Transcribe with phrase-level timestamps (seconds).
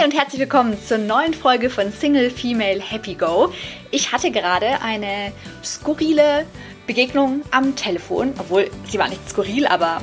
[0.00, 3.52] Hi und herzlich willkommen zur neuen Folge von Single Female Happy Go.
[3.90, 6.46] Ich hatte gerade eine skurrile
[6.86, 10.00] Begegnung am Telefon, obwohl sie war nicht skurril, aber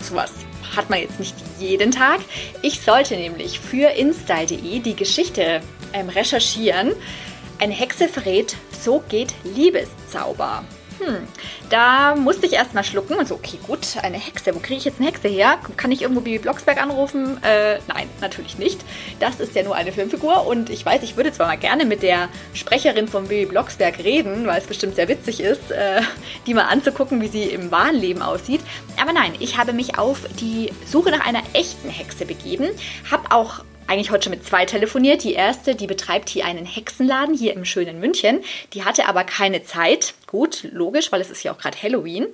[0.00, 0.32] sowas
[0.74, 2.20] hat man jetzt nicht jeden Tag.
[2.62, 5.60] Ich sollte nämlich für InStyle.de die Geschichte
[5.92, 6.92] ähm, recherchieren.
[7.60, 10.64] Eine Hexe verrät, so geht Liebeszauber.
[10.98, 11.28] Hm,
[11.68, 14.54] da musste ich erstmal schlucken und so, okay, gut, eine Hexe.
[14.54, 15.58] Wo kriege ich jetzt eine Hexe her?
[15.76, 17.42] Kann ich irgendwo Bibi Blocksberg anrufen?
[17.42, 18.80] Äh, nein, natürlich nicht.
[19.20, 22.02] Das ist ja nur eine Filmfigur und ich weiß, ich würde zwar mal gerne mit
[22.02, 26.00] der Sprecherin von Bibi Blocksberg reden, weil es bestimmt sehr witzig ist, äh,
[26.46, 28.60] die mal anzugucken, wie sie im wahren Leben aussieht.
[29.00, 32.68] Aber nein, ich habe mich auf die Suche nach einer echten Hexe begeben,
[33.10, 35.24] habe auch eigentlich heute schon mit zwei telefoniert.
[35.24, 38.40] Die erste, die betreibt hier einen Hexenladen hier im schönen München.
[38.72, 40.14] Die hatte aber keine Zeit.
[40.26, 42.26] Gut, logisch, weil es ist ja auch gerade Halloween.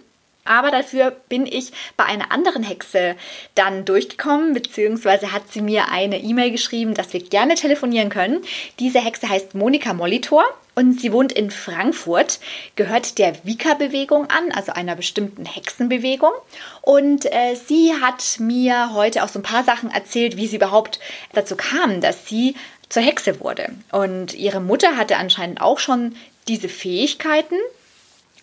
[0.44, 3.14] Aber dafür bin ich bei einer anderen Hexe
[3.54, 8.42] dann durchgekommen, beziehungsweise hat sie mir eine E-Mail geschrieben, dass wir gerne telefonieren können.
[8.80, 12.40] Diese Hexe heißt Monika Molitor und sie wohnt in Frankfurt,
[12.76, 16.32] gehört der Wicca-Bewegung an, also einer bestimmten Hexenbewegung.
[16.80, 20.98] Und äh, sie hat mir heute auch so ein paar Sachen erzählt, wie sie überhaupt
[21.34, 22.56] dazu kam, dass sie
[22.88, 23.70] zur Hexe wurde.
[23.90, 26.16] Und ihre Mutter hatte anscheinend auch schon
[26.48, 27.56] diese Fähigkeiten,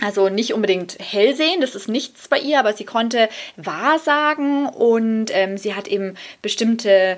[0.02, 5.28] also nicht unbedingt hell sehen, das ist nichts bei ihr, aber sie konnte wahrsagen und
[5.32, 7.18] ähm, sie hat eben bestimmte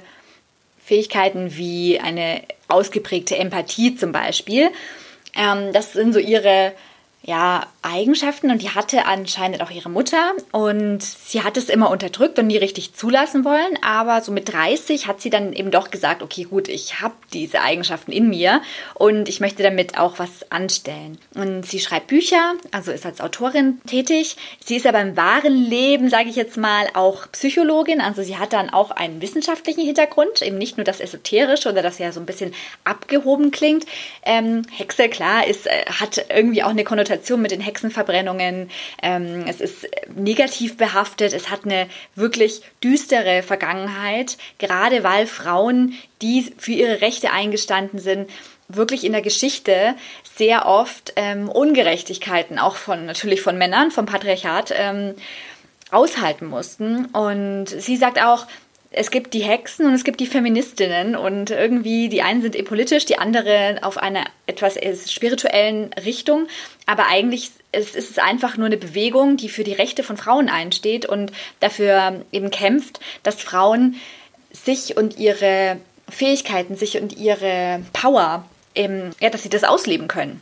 [0.84, 4.70] Fähigkeiten wie eine ausgeprägte Empathie zum Beispiel.
[5.36, 6.74] Ähm, das sind so ihre
[7.24, 12.40] ja, Eigenschaften und die hatte anscheinend auch ihre Mutter und sie hat es immer unterdrückt
[12.40, 16.24] und nie richtig zulassen wollen, aber so mit 30 hat sie dann eben doch gesagt,
[16.24, 18.62] okay gut, ich habe diese Eigenschaften in mir
[18.96, 21.20] und ich möchte damit auch was anstellen.
[21.36, 24.36] Und sie schreibt Bücher, also ist als Autorin tätig.
[24.64, 28.54] Sie ist aber im wahren Leben, sage ich jetzt mal, auch Psychologin, also sie hat
[28.54, 32.26] dann auch einen wissenschaftlichen Hintergrund, eben nicht nur das Esoterische oder das ja so ein
[32.26, 33.86] bisschen abgehoben klingt.
[34.24, 38.70] Ähm, Hexe, klar, ist, äh, hat irgendwie auch eine Konnotation Konnotation mit den Hexenverbrennungen.
[39.02, 41.34] Ähm, es ist negativ behaftet.
[41.34, 48.30] Es hat eine wirklich düstere Vergangenheit, gerade weil Frauen, die für ihre Rechte eingestanden sind,
[48.70, 49.96] wirklich in der Geschichte
[50.36, 55.16] sehr oft ähm, Ungerechtigkeiten, auch von natürlich von Männern, vom Patriarchat, ähm,
[55.92, 57.08] aushalten mussten.
[57.08, 58.48] Und sie sagt auch,
[58.94, 63.06] es gibt die Hexen und es gibt die Feministinnen und irgendwie die einen sind politisch,
[63.06, 64.78] die andere auf einer etwas
[65.10, 66.48] spirituellen Richtung,
[66.86, 71.06] aber eigentlich ist es einfach nur eine Bewegung, die für die Rechte von Frauen einsteht
[71.06, 71.32] und
[71.62, 73.96] dafür eben kämpft, dass Frauen
[74.52, 75.78] sich und ihre
[76.10, 80.42] Fähigkeiten, sich und ihre Power, eben, ja, dass sie das ausleben können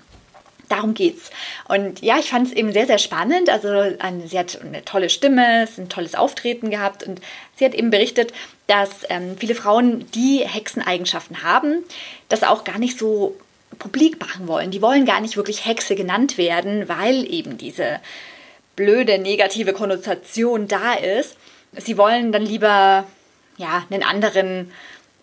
[0.70, 1.32] darum geht's.
[1.68, 3.50] Und ja, ich fand es eben sehr, sehr spannend.
[3.50, 7.20] Also eine, sie hat eine tolle Stimme, ein tolles Auftreten gehabt und
[7.56, 8.32] sie hat eben berichtet,
[8.68, 11.84] dass ähm, viele Frauen, die Hexeneigenschaften haben,
[12.30, 13.36] das auch gar nicht so
[13.78, 14.72] publik machen wollen.
[14.72, 18.00] Die wollen gar nicht wirklich Hexe genannt werden, weil eben diese
[18.76, 21.36] blöde negative Konnotation da ist.
[21.74, 23.06] Sie wollen dann lieber
[23.58, 24.72] ja, einen anderen,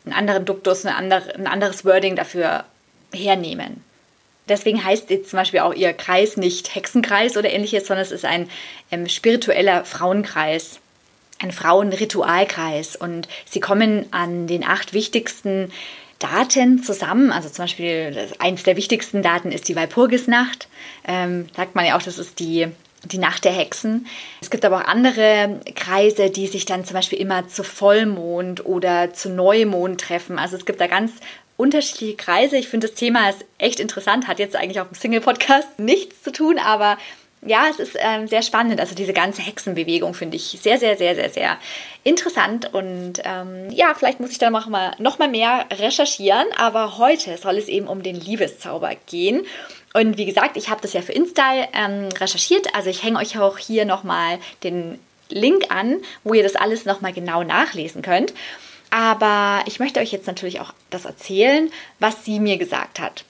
[0.05, 2.65] einen anderen Duktus, ein anderes Wording dafür
[3.13, 3.83] hernehmen.
[4.49, 8.25] Deswegen heißt jetzt zum Beispiel auch ihr Kreis nicht Hexenkreis oder ähnliches, sondern es ist
[8.25, 8.49] ein
[8.91, 10.81] ähm, spiritueller Frauenkreis,
[11.41, 12.97] ein Frauenritualkreis.
[12.97, 15.73] Und sie kommen an den acht wichtigsten
[16.19, 17.33] Daten zusammen.
[17.33, 20.69] Also zum Beispiel eins der wichtigsten Daten ist die Walpurgisnacht.
[21.07, 22.69] Ähm, sagt man ja auch, das ist die
[23.05, 24.07] die Nacht der Hexen.
[24.41, 29.13] Es gibt aber auch andere Kreise, die sich dann zum Beispiel immer zu Vollmond oder
[29.13, 30.39] zu Neumond treffen.
[30.39, 31.13] Also es gibt da ganz
[31.57, 32.57] unterschiedliche Kreise.
[32.57, 36.33] Ich finde, das Thema ist echt interessant, hat jetzt eigentlich auf dem Single-Podcast nichts zu
[36.33, 36.99] tun, aber
[37.43, 38.81] ja, es ist ähm, sehr spannend.
[38.81, 41.59] Also diese ganze Hexenbewegung finde ich sehr, sehr, sehr, sehr, sehr
[42.03, 42.73] interessant.
[42.75, 46.47] Und ähm, ja, vielleicht muss ich da noch mal, noch mal mehr recherchieren.
[46.57, 49.47] Aber heute soll es eben um den Liebeszauber gehen.
[49.95, 52.75] Und wie gesagt, ich habe das ja für Insta ähm, recherchiert.
[52.75, 56.85] Also ich hänge euch auch hier noch mal den Link an, wo ihr das alles
[56.85, 58.33] noch mal genau nachlesen könnt.
[58.91, 63.25] Aber ich möchte euch jetzt natürlich auch das erzählen, was sie mir gesagt hat.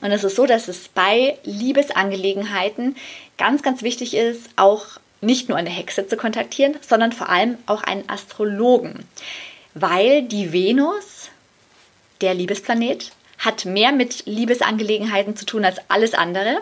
[0.00, 2.96] Und es ist so, dass es bei Liebesangelegenheiten
[3.38, 4.86] ganz, ganz wichtig ist, auch
[5.20, 9.04] nicht nur eine Hexe zu kontaktieren, sondern vor allem auch einen Astrologen.
[9.74, 11.28] Weil die Venus,
[12.20, 16.60] der Liebesplanet, hat mehr mit Liebesangelegenheiten zu tun als alles andere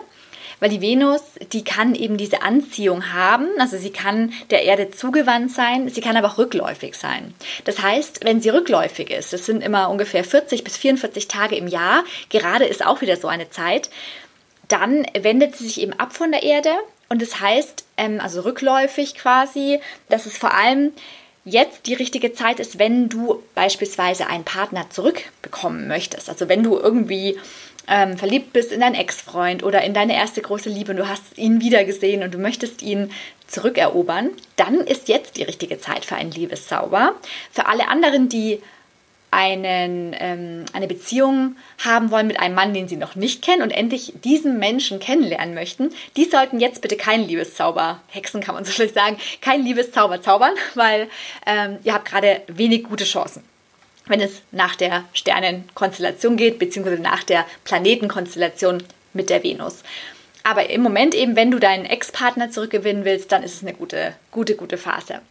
[0.59, 1.21] weil die Venus,
[1.53, 6.17] die kann eben diese Anziehung haben, also sie kann der Erde zugewandt sein, sie kann
[6.17, 7.33] aber auch rückläufig sein.
[7.65, 11.67] Das heißt, wenn sie rückläufig ist, das sind immer ungefähr 40 bis 44 Tage im
[11.67, 13.89] Jahr, gerade ist auch wieder so eine Zeit,
[14.67, 16.71] dann wendet sie sich eben ab von der Erde.
[17.09, 19.79] Und das heißt, ähm, also rückläufig quasi,
[20.09, 20.91] dass es vor allem
[21.45, 26.29] jetzt die richtige Zeit ist, wenn du beispielsweise einen Partner zurückbekommen möchtest.
[26.29, 27.37] Also wenn du irgendwie
[27.87, 31.37] ähm, verliebt bist in deinen Ex-Freund oder in deine erste große Liebe und du hast
[31.37, 33.11] ihn wiedergesehen und du möchtest ihn
[33.47, 37.15] zurückerobern, dann ist jetzt die richtige Zeit für einen Liebeszauber.
[37.51, 38.61] Für alle anderen, die
[39.31, 43.71] einen, ähm, eine Beziehung haben wollen mit einem Mann, den sie noch nicht kennen und
[43.71, 48.71] endlich diesen Menschen kennenlernen möchten, die sollten jetzt bitte keinen Liebeszauber, Hexen kann man so
[48.73, 51.07] schlecht sagen, keinen Liebeszauber zaubern, weil
[51.45, 53.43] ähm, ihr habt gerade wenig gute Chancen.
[54.07, 58.83] Wenn es nach der Sternenkonstellation geht, beziehungsweise nach der Planetenkonstellation
[59.13, 59.83] mit der Venus.
[60.43, 64.15] Aber im Moment eben, wenn du deinen Ex-Partner zurückgewinnen willst, dann ist es eine gute,
[64.31, 65.21] gute, gute Phase.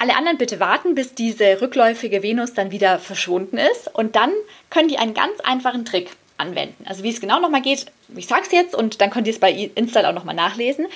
[0.00, 4.32] Alle anderen bitte warten, bis diese rückläufige Venus dann wieder verschwunden ist und dann
[4.70, 6.86] könnt ihr einen ganz einfachen Trick anwenden.
[6.88, 7.84] Also wie es genau nochmal geht,
[8.16, 10.86] ich sage es jetzt und dann könnt ihr es bei Insta auch nochmal nachlesen.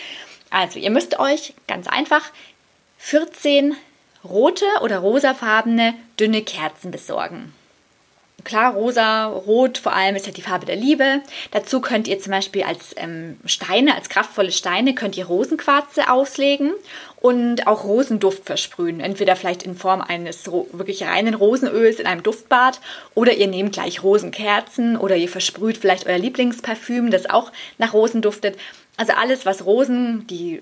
[0.49, 2.23] Also ihr müsst euch ganz einfach
[2.97, 3.77] 14
[4.25, 7.53] rote oder rosafarbene dünne Kerzen besorgen.
[8.45, 11.23] Klar, rosa, rot vor allem ist ja die Farbe der Liebe.
[11.51, 16.73] Dazu könnt ihr zum Beispiel als ähm, Steine, als kraftvolle Steine, könnt ihr Rosenquarze auslegen
[17.21, 19.01] und auch Rosenduft versprühen.
[19.01, 22.81] Entweder vielleicht in Form eines wirklich reinen Rosenöls in einem Duftbad
[23.15, 28.21] oder ihr nehmt gleich Rosenkerzen oder ihr versprüht vielleicht euer Lieblingsparfüm, das auch nach Rosen
[28.21, 28.59] duftet.
[28.99, 30.61] Also alles, was Rosen, die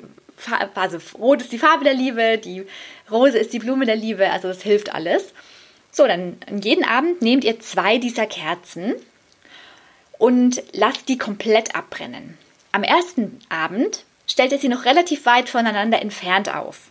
[0.74, 2.64] also Rot ist die Farbe der Liebe, die
[3.10, 5.32] Rose ist die Blume der Liebe, also es hilft alles.
[5.94, 8.94] So, dann jeden Abend nehmt ihr zwei dieser Kerzen
[10.18, 12.38] und lasst die komplett abbrennen.
[12.72, 16.90] Am ersten Abend stellt ihr sie noch relativ weit voneinander entfernt auf.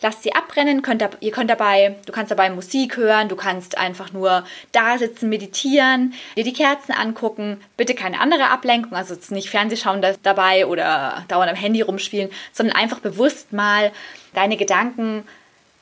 [0.00, 4.12] Lasst sie abbrennen, könnt, ihr könnt dabei, du kannst dabei Musik hören, du kannst einfach
[4.12, 10.00] nur da sitzen, meditieren, dir die Kerzen angucken, bitte keine andere Ablenkung, also nicht Fernsehschauen
[10.22, 13.90] dabei oder dauernd am Handy rumspielen, sondern einfach bewusst mal
[14.34, 15.24] deine Gedanken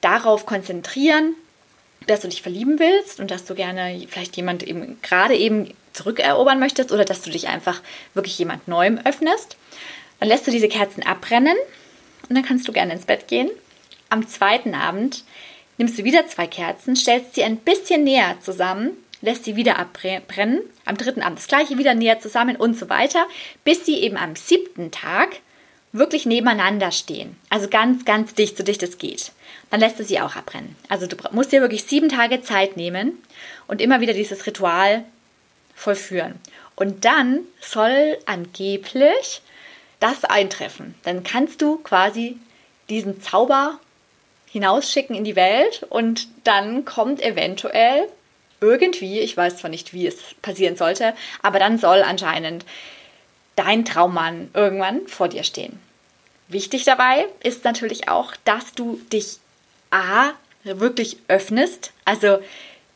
[0.01, 1.35] darauf konzentrieren,
[2.07, 6.59] dass du dich verlieben willst und dass du gerne vielleicht jemand eben gerade eben zurückerobern
[6.59, 7.81] möchtest oder dass du dich einfach
[8.15, 9.57] wirklich jemand Neuem öffnest.
[10.21, 11.57] Dann lässt du diese Kerzen abbrennen
[12.29, 13.51] und dann kannst du gerne ins Bett gehen.
[14.09, 15.25] Am zweiten Abend
[15.79, 20.61] nimmst du wieder zwei Kerzen, stellst sie ein bisschen näher zusammen, lässt sie wieder abbrennen.
[20.85, 23.27] Am dritten Abend das gleiche wieder näher zusammen und so weiter,
[23.65, 25.41] bis sie eben am siebten Tag
[25.99, 27.37] wirklich nebeneinander stehen.
[27.51, 29.33] Also ganz, ganz dicht, so dicht es geht.
[29.71, 30.77] Dann lässt du sie auch abbrennen.
[30.89, 33.23] Also du musst dir wirklich sieben Tage Zeit nehmen
[33.67, 35.05] und immer wieder dieses Ritual
[35.75, 36.41] vollführen.
[36.77, 39.43] Und dann soll angeblich
[40.01, 40.95] das eintreffen.
[41.05, 42.39] Dann kannst du quasi
[42.89, 43.81] diesen Zauber
[44.51, 48.09] hinausschicken in die Welt und dann kommt eventuell
[48.61, 52.65] irgendwie, ich weiß zwar nicht, wie es passieren sollte, aber dann soll anscheinend
[53.57, 55.81] dein Traummann irgendwann vor dir stehen.
[56.49, 59.39] Wichtig dabei ist natürlich auch, dass du dich
[59.91, 60.33] A
[60.63, 62.39] wirklich öffnest, also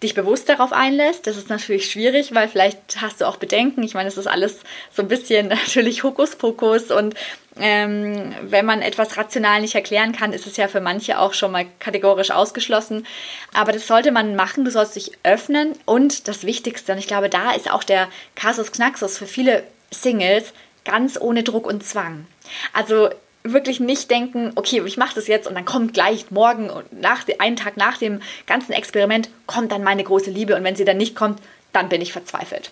[0.02, 1.26] dich bewusst darauf einlässt.
[1.26, 3.82] Das ist natürlich schwierig, weil vielleicht hast du auch Bedenken.
[3.82, 4.60] Ich meine, es ist alles
[4.92, 7.14] so ein bisschen natürlich Hokuspokus und
[7.58, 11.52] ähm, wenn man etwas rational nicht erklären kann, ist es ja für manche auch schon
[11.52, 13.06] mal kategorisch ausgeschlossen.
[13.52, 14.64] Aber das sollte man machen.
[14.64, 18.72] Du sollst dich öffnen und das Wichtigste, und ich glaube, da ist auch der Kasus
[18.72, 20.52] Knaxus für viele Singles
[20.84, 22.26] ganz ohne Druck und Zwang.
[22.72, 23.10] Also
[23.42, 27.24] wirklich nicht denken, okay, ich mache das jetzt und dann kommt gleich morgen und nach,
[27.38, 30.98] einen Tag nach dem ganzen Experiment kommt dann meine große Liebe und wenn sie dann
[30.98, 31.40] nicht kommt,
[31.72, 32.70] dann bin ich verzweifelt.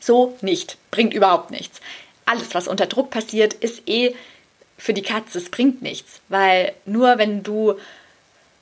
[0.00, 1.80] So nicht, bringt überhaupt nichts.
[2.24, 4.14] Alles, was unter Druck passiert, ist eh
[4.78, 7.74] für die Katze, es bringt nichts, weil nur wenn du,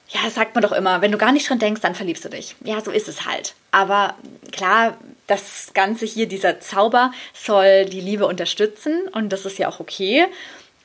[0.09, 2.29] ja, das sagt man doch immer, wenn du gar nicht dran denkst, dann verliebst du
[2.29, 2.57] dich.
[2.63, 3.55] Ja, so ist es halt.
[3.71, 4.17] Aber
[4.51, 9.81] klar, das Ganze hier, dieser Zauber soll die Liebe unterstützen und das ist ja auch
[9.81, 10.27] okay.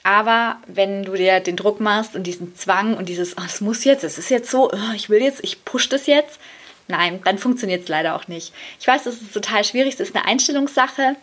[0.05, 3.83] Aber wenn du dir den Druck machst und diesen Zwang und dieses, oh, es muss
[3.85, 6.39] jetzt, es ist jetzt so, oh, ich will jetzt, ich push das jetzt,
[6.87, 8.53] nein, dann funktioniert es leider auch nicht.
[8.79, 11.15] Ich weiß, das ist total schwierig, es ist eine Einstellungssache.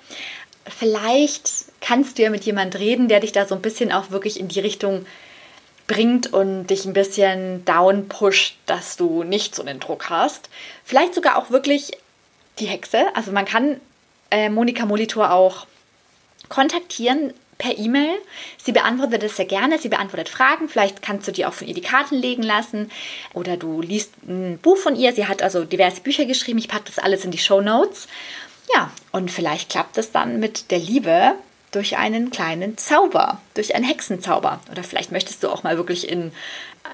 [0.67, 1.49] Vielleicht
[1.81, 4.49] kannst du ja mit jemand reden, der dich da so ein bisschen auch wirklich in
[4.49, 5.07] die Richtung
[5.87, 10.49] bringt und dich ein bisschen down pusht, dass du nicht so den Druck hast.
[10.83, 11.93] Vielleicht sogar auch wirklich
[12.59, 13.15] die Hexe.
[13.15, 13.81] Also man kann
[14.33, 15.69] äh, Monika Molitor auch
[16.49, 18.19] kontaktieren per E-Mail.
[18.63, 19.79] Sie beantwortet das sehr gerne.
[19.79, 20.69] Sie beantwortet Fragen.
[20.69, 22.91] Vielleicht kannst du dir auch von ihr die Karten legen lassen
[23.35, 25.13] oder du liest ein Buch von ihr.
[25.13, 26.59] Sie hat also diverse Bücher geschrieben.
[26.59, 28.09] Ich packe das alles in die Show Notes.
[28.75, 31.35] Ja, und vielleicht klappt es dann mit der Liebe
[31.71, 34.61] durch einen kleinen Zauber, durch einen Hexenzauber.
[34.71, 36.33] Oder vielleicht möchtest du auch mal wirklich in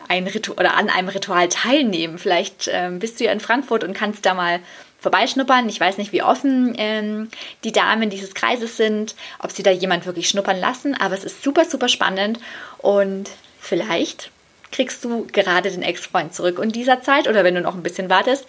[0.09, 2.19] ein Ritual oder an einem Ritual teilnehmen.
[2.19, 4.61] Vielleicht ähm, bist du ja in Frankfurt und kannst da mal
[4.99, 5.69] vorbeischnuppern.
[5.69, 7.29] Ich weiß nicht, wie offen ähm,
[7.65, 11.43] die Damen dieses Kreises sind, ob sie da jemand wirklich schnuppern lassen, aber es ist
[11.43, 12.41] super, super spannend
[12.79, 14.31] und vielleicht
[14.73, 16.59] kriegst du gerade den Ex-Freund zurück.
[16.59, 18.47] Und dieser Zeit, oder wenn du noch ein bisschen wartest,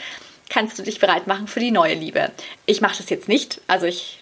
[0.49, 2.31] kannst du dich bereit machen für die neue Liebe.
[2.65, 3.61] Ich mache das jetzt nicht.
[3.67, 4.21] Also ich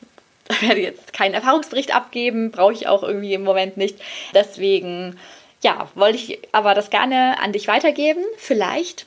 [0.61, 3.97] werde jetzt keinen Erfahrungsbericht abgeben, brauche ich auch irgendwie im Moment nicht.
[4.33, 5.17] Deswegen,
[5.61, 8.23] ja, wollte ich aber das gerne an dich weitergeben.
[8.37, 9.05] Vielleicht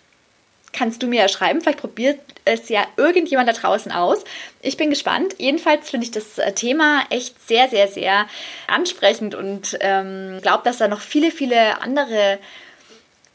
[0.73, 4.25] kannst du mir ja schreiben, vielleicht probiert es ja irgendjemand da draußen aus.
[4.63, 5.35] Ich bin gespannt.
[5.39, 8.27] Jedenfalls finde ich das äh, Thema echt sehr, sehr, sehr
[8.67, 12.39] ansprechend und ähm, glaube, dass da noch viele, viele andere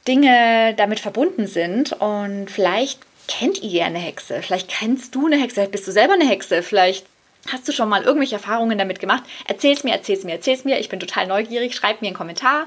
[0.08, 1.94] Dinge damit verbunden sind.
[1.94, 6.14] Und vielleicht kennt ihr eine Hexe, vielleicht kennst du eine Hexe, vielleicht bist du selber
[6.14, 7.06] eine Hexe, vielleicht
[7.52, 9.24] Hast du schon mal irgendwelche Erfahrungen damit gemacht?
[9.48, 10.80] Erzähl's mir, erzähl's mir, erzähl's mir.
[10.80, 11.76] Ich bin total neugierig.
[11.76, 12.66] Schreib mir einen Kommentar.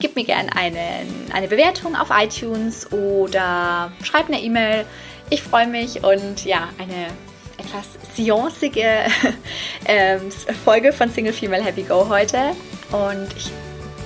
[0.00, 4.84] Gib mir gerne eine, eine Bewertung auf iTunes oder schreib eine E-Mail.
[5.30, 7.06] Ich freue mich und ja, eine
[7.56, 8.82] etwas seancige
[9.84, 10.18] äh,
[10.64, 12.54] Folge von Single Female Happy Go heute.
[12.92, 13.50] Und ich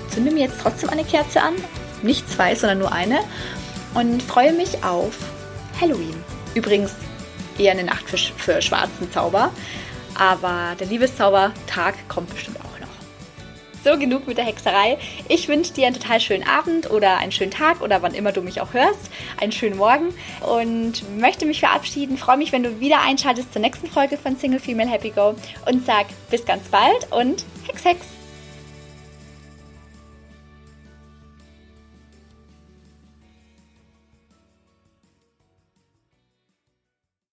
[0.09, 1.55] zünde mir jetzt trotzdem eine Kerze an.
[2.03, 3.21] Nicht zwei, sondern nur eine.
[3.95, 5.17] Und freue mich auf
[5.81, 6.15] Halloween.
[6.55, 6.95] Übrigens
[7.59, 9.53] eher eine Nacht für, für schwarzen Zauber.
[10.19, 12.89] Aber der Liebeszaubertag kommt bestimmt auch noch.
[13.85, 14.99] So, genug mit der Hexerei.
[15.29, 18.41] Ich wünsche dir einen total schönen Abend oder einen schönen Tag oder wann immer du
[18.41, 19.11] mich auch hörst.
[19.41, 22.17] Einen schönen Morgen und möchte mich verabschieden.
[22.17, 25.35] Freue mich, wenn du wieder einschaltest zur nächsten Folge von Single Female Happy Go
[25.67, 28.22] und sag bis ganz bald und Hex Hex!